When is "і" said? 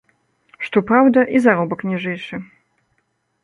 1.35-1.43